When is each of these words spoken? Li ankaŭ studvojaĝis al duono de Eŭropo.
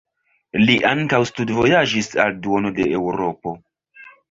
Li 0.61 0.77
ankaŭ 0.91 1.19
studvojaĝis 1.31 2.11
al 2.25 2.35
duono 2.47 2.73
de 2.81 2.91
Eŭropo. 3.03 3.57